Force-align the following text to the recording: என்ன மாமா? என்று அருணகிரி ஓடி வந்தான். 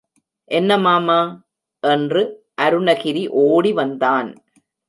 என்ன 0.51 0.77
மாமா? 0.77 1.17
என்று 1.83 2.21
அருணகிரி 2.61 3.27
ஓடி 3.43 3.71
வந்தான். 3.71 4.31